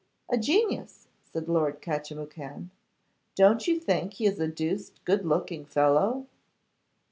'A 0.31 0.37
genius,' 0.39 1.05
said 1.21 1.47
Lord 1.47 1.79
Catchimwhocan. 1.79 2.71
'Don't 3.35 3.67
you 3.67 3.79
think 3.79 4.13
he 4.13 4.25
is 4.25 4.39
a 4.39 4.47
deuced 4.47 4.99
good 5.05 5.27
looking 5.27 5.63
fellow? 5.63 6.25